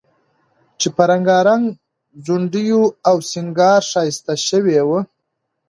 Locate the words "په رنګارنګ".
0.95-1.63